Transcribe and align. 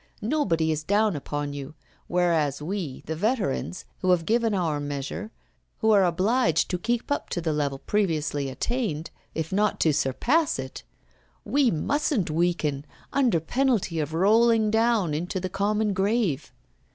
Nobody 0.23 0.71
is 0.71 0.81
down 0.83 1.15
upon 1.15 1.53
you; 1.53 1.75
whereas 2.07 2.59
we, 2.59 3.03
the 3.05 3.15
veterans, 3.15 3.85
who 3.99 4.09
have 4.09 4.25
given 4.25 4.55
our 4.55 4.79
measure, 4.79 5.29
who 5.77 5.91
are 5.91 6.03
obliged 6.03 6.71
to 6.71 6.79
keep 6.79 7.11
up 7.11 7.29
to 7.29 7.39
the 7.39 7.53
level 7.53 7.77
previously 7.77 8.49
attained, 8.49 9.11
if 9.35 9.51
not 9.53 9.79
to 9.81 9.93
surpass 9.93 10.57
it, 10.57 10.81
we 11.45 11.69
mustn't 11.69 12.31
weaken 12.31 12.83
under 13.13 13.39
penalty 13.39 13.99
of 13.99 14.15
rolling 14.15 14.71
down 14.71 15.13
into 15.13 15.39
the 15.39 15.49
common 15.49 15.93
grave. 15.93 16.51